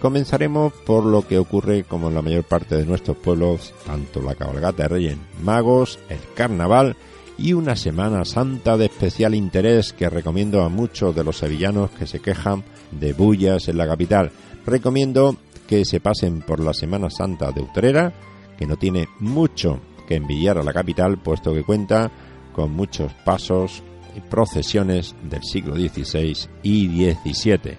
comenzaremos 0.01 0.74
por 0.86 1.05
lo 1.05 1.25
que 1.25 1.38
ocurre 1.38 1.84
como 1.84 2.10
en 2.10 2.15
la 2.15 2.22
mayor 2.22 2.43
parte 2.43 2.75
de 2.75 2.86
nuestros 2.86 3.17
pueblos, 3.17 3.74
tanto 3.86 4.22
la 4.22 4.36
cabalgata 4.36 4.84
de 4.84 4.89
Reyes 4.89 5.17
Magos, 5.41 6.00
el 6.10 6.20
carnaval 6.36 6.98
y 7.38 7.53
una 7.53 7.75
Semana 7.75 8.25
Santa 8.25 8.77
de 8.77 8.86
especial 8.86 9.34
interés 9.34 9.93
que 9.93 10.10
recomiendo 10.10 10.62
a 10.62 10.70
muchos 10.70 11.15
de 11.15 11.24
los 11.24 11.38
sevillanos 11.38 11.91
que 11.91 12.05
se 12.05 12.20
quejan 12.20 12.63
de 12.91 13.13
bullas 13.13 13.67
en 13.67 13.77
la 13.77 13.88
capital. 13.88 14.31
Recomiendo 14.65 15.38
que 15.72 15.86
se 15.86 16.01
pasen 16.01 16.42
por 16.42 16.60
la 16.60 16.74
Semana 16.74 17.10
Santa 17.10 17.54
de 17.54 17.62
Utrera, 17.62 18.12
que 18.58 18.66
no 18.66 18.75
tiene 18.75 19.08
mucho 19.20 19.80
que 20.06 20.16
envidiar 20.16 20.58
a 20.58 20.63
la 20.63 20.74
capital, 20.74 21.18
puesto 21.18 21.54
que 21.54 21.63
cuenta 21.63 22.12
con 22.51 22.74
muchos 22.74 23.13
pasos 23.24 23.82
y 24.13 24.20
procesiones 24.20 25.16
del 25.24 25.42
siglo 25.44 25.74
XVI 25.78 26.36
y 26.62 27.06
XVII. 27.06 27.78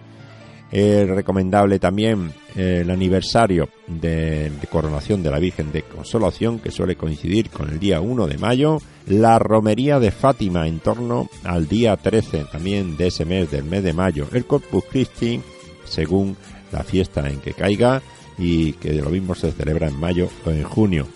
Es 0.70 1.06
recomendable 1.06 1.78
también 1.78 2.32
el 2.56 2.88
aniversario 2.90 3.68
de, 3.86 4.50
coronación 4.70 5.22
de 5.22 5.30
la 5.30 5.38
Virgen 5.38 5.70
de 5.70 5.82
Consolación, 5.82 6.60
que 6.60 6.70
suele 6.70 6.96
coincidir 6.96 7.50
con 7.50 7.68
el 7.68 7.78
día 7.78 8.00
1 8.00 8.26
de 8.26 8.38
mayo, 8.38 8.78
la 9.06 9.38
romería 9.38 10.00
de 10.00 10.12
Fátima 10.12 10.66
en 10.66 10.80
torno 10.80 11.28
al 11.44 11.68
día 11.68 11.94
13 11.98 12.46
también 12.50 12.96
de 12.96 13.08
ese 13.08 13.26
mes, 13.26 13.50
del 13.50 13.64
mes 13.64 13.84
de 13.84 13.92
mayo, 13.92 14.28
el 14.32 14.46
Corpus 14.46 14.84
Christi, 14.90 15.42
según 15.84 16.38
la 16.72 16.82
fiesta 16.82 17.28
en 17.28 17.40
que 17.40 17.54
caiga, 17.54 18.02
y 18.38 18.72
que 18.74 18.92
de 18.92 19.02
lo 19.02 19.10
mismo 19.10 19.34
se 19.34 19.52
celebra 19.52 19.88
en 19.88 19.98
mayo 19.98 20.28
o 20.44 20.50
en 20.50 20.62
junio. 20.64 21.06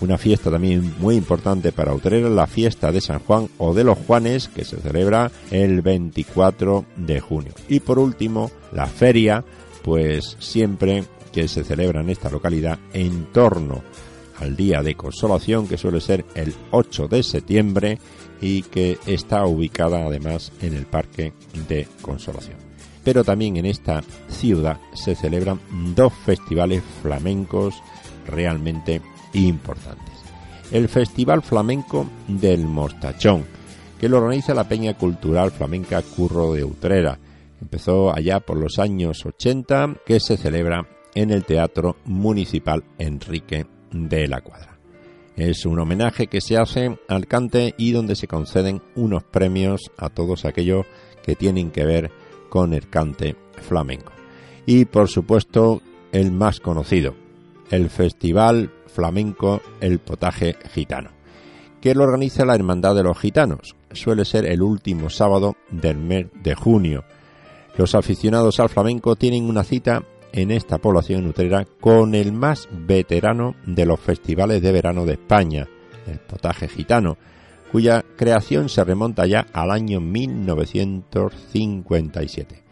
Una 0.00 0.18
fiesta 0.18 0.50
también 0.50 0.94
muy 0.98 1.14
importante 1.14 1.70
para 1.70 1.94
Utrera, 1.94 2.28
la 2.28 2.48
fiesta 2.48 2.90
de 2.90 3.00
San 3.00 3.20
Juan 3.20 3.48
o 3.58 3.72
de 3.72 3.84
los 3.84 3.98
Juanes, 3.98 4.48
que 4.48 4.64
se 4.64 4.78
celebra 4.78 5.30
el 5.50 5.80
24 5.80 6.84
de 6.96 7.20
junio. 7.20 7.52
Y 7.68 7.80
por 7.80 8.00
último, 8.00 8.50
la 8.72 8.86
feria, 8.86 9.44
pues 9.84 10.36
siempre 10.40 11.04
que 11.30 11.46
se 11.46 11.62
celebra 11.62 12.00
en 12.00 12.10
esta 12.10 12.30
localidad 12.30 12.78
en 12.92 13.26
torno 13.26 13.82
al 14.40 14.56
Día 14.56 14.82
de 14.82 14.96
Consolación, 14.96 15.68
que 15.68 15.78
suele 15.78 16.00
ser 16.00 16.24
el 16.34 16.52
8 16.72 17.06
de 17.06 17.22
septiembre 17.22 17.98
y 18.40 18.62
que 18.62 18.98
está 19.06 19.46
ubicada 19.46 20.04
además 20.04 20.50
en 20.60 20.74
el 20.74 20.86
Parque 20.86 21.32
de 21.68 21.86
Consolación. 22.00 22.71
Pero 23.04 23.24
también 23.24 23.56
en 23.56 23.66
esta 23.66 24.02
ciudad 24.28 24.78
se 24.94 25.14
celebran 25.14 25.60
dos 25.94 26.12
festivales 26.12 26.82
flamencos 27.02 27.82
realmente 28.26 29.00
importantes. 29.32 30.14
El 30.70 30.88
Festival 30.88 31.42
Flamenco 31.42 32.06
del 32.28 32.66
Mostachón, 32.66 33.44
que 34.00 34.08
lo 34.08 34.18
organiza 34.18 34.54
la 34.54 34.68
Peña 34.68 34.94
Cultural 34.94 35.50
Flamenca 35.50 36.02
Curro 36.02 36.54
de 36.54 36.64
Utrera. 36.64 37.18
Empezó 37.60 38.14
allá 38.14 38.40
por 38.40 38.56
los 38.56 38.78
años 38.78 39.24
80, 39.24 39.96
que 40.06 40.18
se 40.18 40.36
celebra 40.36 40.86
en 41.14 41.30
el 41.30 41.44
Teatro 41.44 41.96
Municipal 42.06 42.82
Enrique 42.98 43.66
de 43.92 44.28
la 44.28 44.40
Cuadra. 44.40 44.78
Es 45.36 45.64
un 45.64 45.78
homenaje 45.78 46.26
que 46.26 46.40
se 46.40 46.56
hace 46.56 46.98
al 47.08 47.26
cante 47.26 47.74
y 47.78 47.92
donde 47.92 48.16
se 48.16 48.28
conceden 48.28 48.82
unos 48.96 49.24
premios 49.24 49.90
a 49.96 50.08
todos 50.08 50.44
aquellos 50.44 50.86
que 51.22 51.36
tienen 51.36 51.70
que 51.70 51.84
ver 51.84 52.10
con 52.52 52.74
el 52.74 52.90
cante 52.90 53.34
flamenco. 53.62 54.12
Y 54.66 54.84
por 54.84 55.08
supuesto, 55.08 55.80
el 56.12 56.32
más 56.32 56.60
conocido, 56.60 57.14
el 57.70 57.88
Festival 57.88 58.70
flamenco 58.88 59.62
El 59.80 60.00
Potaje 60.00 60.56
Gitano, 60.74 61.12
que 61.80 61.94
lo 61.94 62.04
organiza 62.04 62.44
la 62.44 62.54
Hermandad 62.54 62.94
de 62.94 63.04
los 63.04 63.18
Gitanos. 63.18 63.74
Suele 63.92 64.26
ser 64.26 64.44
el 64.44 64.60
último 64.60 65.08
sábado 65.08 65.56
del 65.70 65.96
mes 65.96 66.26
de 66.42 66.54
junio. 66.54 67.04
Los 67.78 67.94
aficionados 67.94 68.60
al 68.60 68.68
flamenco 68.68 69.16
tienen 69.16 69.44
una 69.44 69.64
cita 69.64 70.02
en 70.30 70.50
esta 70.50 70.76
población 70.76 71.26
utrera 71.26 71.64
con 71.80 72.14
el 72.14 72.32
más 72.32 72.68
veterano 72.70 73.54
de 73.64 73.86
los 73.86 73.98
festivales 73.98 74.60
de 74.60 74.72
verano 74.72 75.06
de 75.06 75.14
España, 75.14 75.66
el 76.06 76.18
Potaje 76.18 76.68
Gitano, 76.68 77.16
cuya 77.72 78.04
creación 78.16 78.68
se 78.68 78.84
remonta 78.84 79.26
ya 79.26 79.48
al 79.52 79.72
año 79.72 80.00
1957 80.00 82.62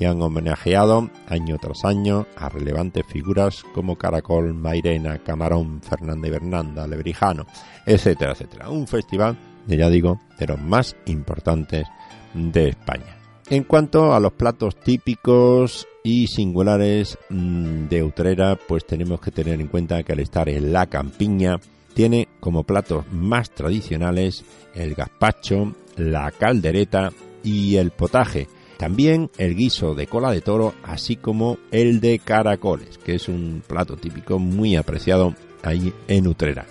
y 0.00 0.06
han 0.06 0.20
homenajeado 0.20 1.10
año 1.28 1.58
tras 1.60 1.84
año 1.84 2.26
a 2.36 2.48
relevantes 2.48 3.04
figuras 3.06 3.62
como 3.74 3.96
Caracol, 3.96 4.54
Mairena, 4.54 5.18
Camarón, 5.18 5.82
Fernanda 5.82 6.26
y 6.26 6.30
Bernanda, 6.30 6.86
Lebrijano, 6.86 7.46
etcétera, 7.86 8.32
etcétera. 8.32 8.70
Un 8.70 8.88
festival, 8.88 9.36
ya 9.68 9.90
digo, 9.90 10.18
de 10.38 10.46
los 10.46 10.60
más 10.60 10.96
importantes 11.06 11.86
de 12.34 12.70
España. 12.70 13.16
En 13.50 13.64
cuanto 13.64 14.14
a 14.14 14.20
los 14.20 14.32
platos 14.32 14.80
típicos 14.80 15.86
y 16.02 16.28
singulares 16.28 17.18
mm, 17.28 17.88
de 17.88 18.02
Utrera, 18.02 18.56
pues 18.56 18.86
tenemos 18.86 19.20
que 19.20 19.32
tener 19.32 19.60
en 19.60 19.68
cuenta 19.68 20.02
que 20.02 20.12
al 20.12 20.20
estar 20.20 20.48
en 20.48 20.72
la 20.72 20.86
campiña, 20.86 21.58
tiene 21.94 22.28
como 22.40 22.64
platos 22.64 23.04
más 23.12 23.50
tradicionales 23.50 24.44
el 24.74 24.94
gazpacho, 24.94 25.74
la 25.96 26.30
caldereta 26.30 27.12
y 27.42 27.76
el 27.76 27.90
potaje, 27.90 28.48
también 28.78 29.30
el 29.36 29.56
guiso 29.56 29.94
de 29.94 30.06
cola 30.06 30.30
de 30.30 30.40
toro, 30.40 30.74
así 30.82 31.16
como 31.16 31.58
el 31.70 32.00
de 32.00 32.18
caracoles, 32.18 32.98
que 32.98 33.14
es 33.14 33.28
un 33.28 33.62
plato 33.66 33.96
típico 33.96 34.38
muy 34.38 34.76
apreciado 34.76 35.34
ahí 35.62 35.92
en 36.08 36.26
Utrera. 36.26 36.66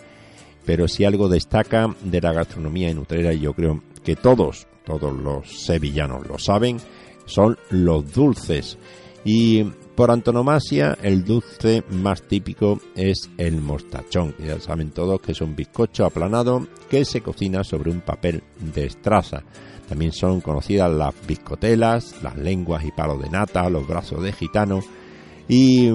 Pero 0.66 0.88
si 0.88 1.06
algo 1.06 1.30
destaca 1.30 1.96
de 2.04 2.22
la 2.22 2.34
gastronomía 2.34 2.90
en 2.90 3.00
Utrera, 3.00 3.34
y 3.34 3.42
yo 3.42 3.54
creo 3.54 3.84
que 4.04 4.16
todos, 4.16 4.68
todos 4.86 5.14
los 5.14 5.66
sevillanos 5.66 6.28
lo 6.28 6.40
saben, 6.40 6.78
son 7.26 7.58
los 7.70 8.12
dulces. 8.12 8.78
Y 9.26 9.64
por 9.96 10.12
antonomasia, 10.12 10.98
el 11.02 11.26
dulce 11.26 11.84
más 11.90 12.22
típico 12.22 12.80
es 12.96 13.30
el 13.38 13.60
mostachón, 13.60 14.34
ya 14.40 14.60
saben 14.60 14.92
todos 14.92 15.22
que 15.22 15.34
es 15.34 15.42
un 15.42 15.56
bizcocho 15.56 16.06
aplanado 16.06 16.68
que 16.90 17.04
se 17.04 17.22
cocina 17.22 17.64
sobre 17.64 17.92
un 17.92 18.02
papel 18.02 18.44
de 18.74 18.86
estraza. 18.86 19.44
También 19.90 20.14
son 20.14 20.40
conocidas 20.40 20.92
las 20.92 21.14
biscotelas, 21.28 22.22
las 22.24 22.38
lenguas 22.38 22.86
y 22.86 22.92
palos 22.92 23.22
de 23.22 23.30
nata, 23.30 23.70
los 23.70 23.88
brazos 23.88 24.24
de 24.24 24.32
gitano 24.32 24.82
y 25.48 25.90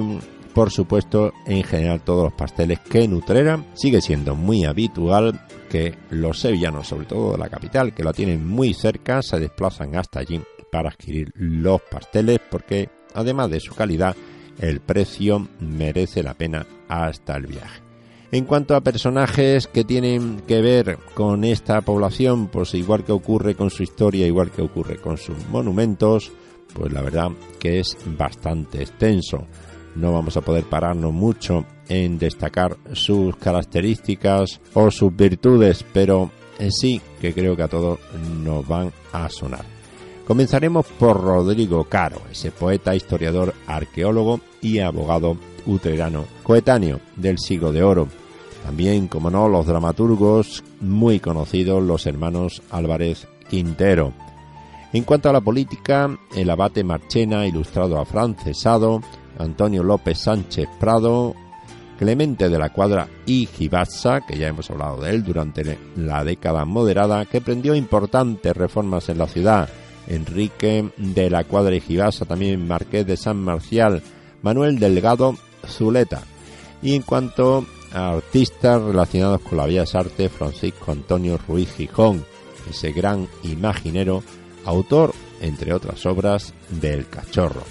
por 0.53 0.71
supuesto 0.71 1.33
en 1.47 1.63
general 1.63 2.03
todos 2.03 2.25
los 2.25 2.33
pasteles 2.35 2.81
que 2.81 3.09
Nutrera 3.09 3.65
sigue 3.75 4.01
siendo 4.01 4.35
muy 4.35 4.65
habitual 4.65 5.41
que 5.71 5.97
los 6.11 6.41
sevillanos, 6.41 6.89
sobre 6.89 7.07
todo 7.07 7.33
de 7.33 7.39
la 7.39 7.49
capital, 7.49 7.95
que 7.95 8.05
la 8.05 8.13
tienen 8.13 8.47
muy 8.47 8.75
cerca, 8.75 9.23
se 9.23 9.41
desplazan 9.41 9.97
hasta 9.97 10.21
allí 10.21 10.41
para 10.71 10.91
adquirir 10.91 11.33
los 11.37 11.81
pasteles 11.83 12.41
porque 12.51 12.89
además 13.15 13.51
de 13.51 13.61
su 13.61 13.75
calidad, 13.75 14.17
el 14.59 14.81
precio 14.81 15.49
merece 15.61 16.23
la 16.23 16.35
pena 16.35 16.67
hasta 16.89 17.37
el 17.37 17.47
viaje. 17.47 17.83
En 18.31 18.47
cuanto 18.47 18.75
a 18.75 18.81
personajes 18.81 19.69
que 19.69 19.85
tienen 19.85 20.41
que 20.41 20.61
ver 20.61 20.99
con 21.15 21.45
esta 21.45 21.81
población, 21.83 22.49
pues 22.49 22.75
igual 22.75 23.05
que 23.05 23.13
ocurre 23.13 23.55
con 23.55 23.71
su 23.71 23.85
historia, 23.85 24.27
igual 24.27 24.51
que 24.51 24.63
ocurre 24.63 24.97
con 24.97 25.19
sus 25.19 25.37
monumentos, 25.51 26.33
pues 26.73 26.93
la 26.93 27.03
verdad 27.03 27.31
que 27.61 27.79
es 27.79 27.97
bastante 28.07 28.83
extenso. 28.83 29.47
No 29.95 30.13
vamos 30.13 30.37
a 30.37 30.41
poder 30.41 30.65
pararnos 30.65 31.13
mucho 31.13 31.65
en 31.89 32.19
destacar 32.19 32.77
sus 32.93 33.37
características 33.37 34.61
o 34.73 34.91
sus 34.91 35.15
virtudes, 35.15 35.85
pero 35.93 36.33
en 36.59 36.73
sí 36.73 37.01
que 37.21 37.33
creo 37.33 37.55
que 37.55 37.63
a 37.63 37.69
todos 37.69 38.01
nos 38.43 38.67
van 38.67 38.93
a 39.13 39.29
sonar. 39.29 39.74
Comenzaremos 40.27 40.87
por 40.99 41.21
Rodrigo 41.21 41.85
Caro, 41.85 42.23
ese 42.31 42.51
poeta, 42.51 42.95
historiador, 42.95 43.55
arqueólogo 43.67 44.41
y 44.63 44.79
abogado 44.79 45.37
utrerano, 45.67 46.25
coetáneo 46.43 47.01
del 47.17 47.39
siglo 47.39 47.73
de 47.73 47.83
oro, 47.83 48.09
también, 48.65 49.09
como 49.09 49.31
no, 49.31 49.49
los 49.49 49.67
dramaturgos 49.67 50.65
muy 50.81 51.21
conocidos, 51.21 51.83
los 51.83 52.07
hermanos 52.07 52.63
Álvarez 52.71 53.29
Quintero. 53.51 54.15
En 54.95 55.05
cuanto 55.05 55.29
a 55.29 55.33
la 55.35 55.43
política, 55.43 56.19
el 56.35 56.49
abate 56.49 56.83
Marchena, 56.83 57.47
ilustrado 57.47 58.01
afrancesado, 58.01 59.03
Antonio 59.39 59.83
López 59.83 60.19
Sánchez 60.19 60.69
Prado, 60.81 61.35
Clemente 61.99 62.49
de 62.49 62.59
la 62.59 62.71
Cuadra 62.71 63.07
y 63.27 63.47
Gibasa, 63.47 64.23
que 64.27 64.39
ya 64.39 64.49
hemos 64.49 64.71
hablado 64.71 65.03
de 65.03 65.11
él 65.11 65.23
durante 65.23 65.79
la 65.97 66.25
década 66.25 66.65
moderada, 66.65 67.27
que 67.27 67.43
prendió 67.43 67.75
importantes 67.75 68.57
reformas 68.57 69.11
en 69.11 69.19
la 69.19 69.27
ciudad. 69.27 69.69
Enrique 70.09 70.91
de 70.97 71.31
la 71.31 71.45
Cuadra 71.45 71.75
y 71.75 71.81
Gibasa, 71.81 72.25
también 72.25 72.67
Marqués 72.67 73.07
de 73.07 73.17
San 73.17 73.39
Marcial, 73.39 74.03
Manuel 74.43 74.79
Delgado 74.79 75.37
Zuleta. 75.67 76.23
Y 76.83 76.95
en 76.95 77.03
cuanto 77.03 77.67
artistas 77.93 78.83
relacionados 78.83 79.41
con 79.41 79.59
la 79.59 79.67
Bellas 79.67 79.95
Artes, 79.95 80.31
Francisco 80.31 80.93
Antonio 80.93 81.39
Ruiz 81.49 81.73
Gijón, 81.75 82.25
ese 82.69 82.93
gran 82.93 83.29
imaginero, 83.43 84.23
autor, 84.65 85.15
entre 85.41 85.73
otras 85.73 86.05
obras, 86.07 86.55
del 86.69 87.09
Cachorro. 87.09 87.63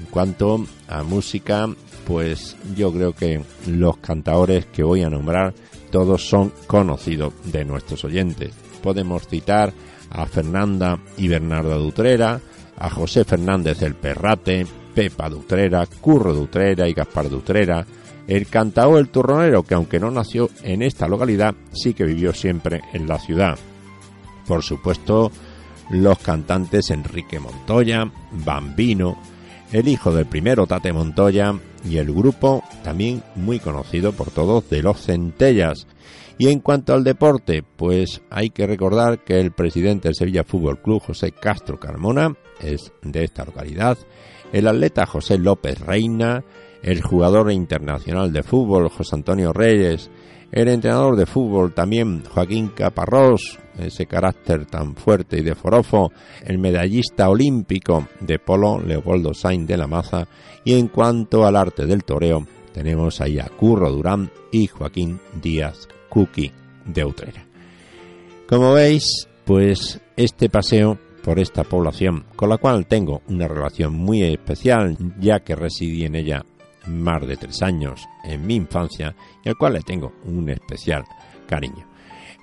En 0.00 0.06
cuanto 0.06 0.64
a 0.88 1.02
música, 1.02 1.68
pues 2.06 2.56
yo 2.76 2.92
creo 2.92 3.12
que 3.12 3.42
los 3.66 3.96
cantadores 3.98 4.66
que 4.66 4.82
voy 4.82 5.02
a 5.02 5.10
nombrar 5.10 5.54
todos 5.90 6.28
son 6.28 6.52
conocidos 6.66 7.32
de 7.44 7.64
nuestros 7.64 8.04
oyentes. 8.04 8.52
Podemos 8.82 9.26
citar 9.26 9.72
a 10.10 10.26
Fernanda 10.26 10.98
y 11.16 11.28
Bernardo 11.28 11.78
Dutrera, 11.78 12.40
a 12.78 12.90
José 12.90 13.24
Fernández 13.24 13.82
el 13.82 13.94
Perrate, 13.94 14.66
Pepa 14.94 15.28
Dutrera, 15.28 15.86
Curro 16.00 16.34
Dutrera 16.34 16.88
y 16.88 16.92
Gaspar 16.92 17.28
Dutrera, 17.28 17.86
el 18.26 18.46
cantao 18.48 18.98
el 18.98 19.08
turronero, 19.08 19.62
que 19.62 19.74
aunque 19.74 20.00
no 20.00 20.10
nació 20.10 20.50
en 20.62 20.82
esta 20.82 21.06
localidad, 21.06 21.54
sí 21.72 21.94
que 21.94 22.04
vivió 22.04 22.32
siempre 22.32 22.82
en 22.92 23.06
la 23.06 23.18
ciudad. 23.18 23.56
Por 24.46 24.62
supuesto, 24.62 25.30
los 25.90 26.18
cantantes 26.18 26.90
Enrique 26.90 27.38
Montoya, 27.38 28.10
Bambino, 28.32 29.16
el 29.72 29.88
hijo 29.88 30.12
del 30.12 30.26
primero 30.26 30.66
Tate 30.66 30.92
Montoya 30.92 31.54
y 31.88 31.98
el 31.98 32.12
grupo 32.12 32.64
también 32.82 33.22
muy 33.34 33.58
conocido 33.58 34.12
por 34.12 34.30
todos 34.30 34.68
de 34.70 34.82
los 34.82 35.00
Centellas. 35.00 35.86
Y 36.38 36.48
en 36.48 36.60
cuanto 36.60 36.92
al 36.92 37.02
deporte, 37.02 37.62
pues 37.62 38.20
hay 38.30 38.50
que 38.50 38.66
recordar 38.66 39.24
que 39.24 39.40
el 39.40 39.52
presidente 39.52 40.08
del 40.08 40.14
Sevilla 40.14 40.44
Fútbol 40.44 40.82
Club, 40.82 41.02
José 41.02 41.32
Castro 41.32 41.80
Carmona, 41.80 42.36
es 42.60 42.92
de 43.02 43.24
esta 43.24 43.44
localidad, 43.44 43.96
el 44.52 44.68
atleta 44.68 45.06
José 45.06 45.38
López 45.38 45.80
Reina, 45.80 46.44
el 46.82 47.02
jugador 47.02 47.50
internacional 47.50 48.32
de 48.32 48.42
fútbol 48.42 48.88
José 48.90 49.16
Antonio 49.16 49.52
Reyes, 49.52 50.10
el 50.52 50.68
entrenador 50.68 51.16
de 51.16 51.26
fútbol 51.26 51.74
también 51.74 52.22
Joaquín 52.24 52.68
Caparrós, 52.68 53.58
ese 53.78 54.06
carácter 54.06 54.66
tan 54.66 54.94
fuerte 54.94 55.38
y 55.38 55.42
de 55.42 55.54
forofo, 55.54 56.12
el 56.44 56.58
medallista 56.58 57.28
olímpico 57.28 58.08
de 58.20 58.38
polo 58.38 58.78
Leopoldo 58.78 59.34
Sainz 59.34 59.66
de 59.66 59.76
la 59.76 59.86
Maza 59.86 60.28
y 60.64 60.78
en 60.78 60.88
cuanto 60.88 61.44
al 61.44 61.56
arte 61.56 61.86
del 61.86 62.04
toreo 62.04 62.46
tenemos 62.72 63.20
ahí 63.20 63.38
a 63.38 63.48
Curro 63.48 63.90
Durán 63.90 64.30
y 64.52 64.66
Joaquín 64.66 65.18
Díaz 65.42 65.88
Cookie 66.16 66.50
de 66.86 67.04
Utrera. 67.04 67.44
Como 68.48 68.72
veis, 68.72 69.28
pues 69.44 70.00
este 70.16 70.48
paseo 70.48 70.96
por 71.22 71.38
esta 71.38 71.62
población, 71.62 72.24
con 72.34 72.48
la 72.48 72.56
cual 72.56 72.86
tengo 72.86 73.20
una 73.28 73.46
relación 73.46 73.92
muy 73.92 74.22
especial, 74.22 74.96
ya 75.20 75.40
que 75.40 75.54
residí 75.54 76.06
en 76.06 76.14
ella 76.14 76.42
más 76.86 77.26
de 77.26 77.36
tres 77.36 77.60
años 77.60 78.00
en 78.24 78.46
mi 78.46 78.54
infancia 78.54 79.14
y 79.44 79.50
al 79.50 79.58
cual 79.58 79.74
le 79.74 79.82
tengo 79.82 80.14
un 80.24 80.48
especial 80.48 81.04
cariño. 81.46 81.86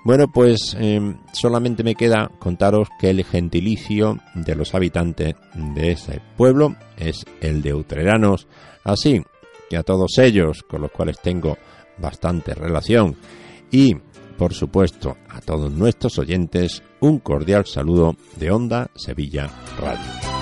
Bueno, 0.06 0.28
pues 0.32 0.78
em, 0.80 1.18
solamente 1.32 1.84
me 1.84 1.96
queda 1.96 2.30
contaros 2.38 2.90
que 3.00 3.10
el 3.10 3.26
gentilicio 3.26 4.20
de 4.36 4.54
los 4.54 4.76
habitantes 4.76 5.34
de 5.56 5.94
ese 5.94 6.22
pueblo 6.38 6.76
es 6.96 7.26
el 7.42 7.64
de 7.64 7.74
utreranos, 7.74 8.48
así 8.84 9.24
que 9.68 9.78
a 9.78 9.84
todos 9.84 10.20
ellos, 10.20 10.62
con 10.62 10.84
los 10.84 10.92
cuales 10.92 11.20
tengo 11.22 11.58
bastante 11.98 12.54
relación, 12.54 13.16
y 13.74 13.98
por 14.38 14.54
supuesto 14.54 15.18
a 15.30 15.42
todos 15.42 15.72
nuestros 15.72 16.18
oyentes, 16.20 16.84
un 17.02 17.20
cordial 17.20 17.66
saludo 17.66 18.16
de 18.38 18.52
Onda 18.52 18.90
Sevilla 18.96 19.50
Radio. 19.80 20.33